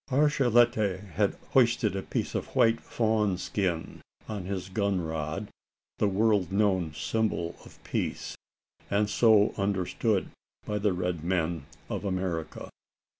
[0.09, 5.47] Archilete had hoisted a piece of white fawn skin on his gun rod
[5.99, 8.33] the world known symbol of peace,
[8.89, 10.31] and so understood
[10.65, 12.71] by the red men of America.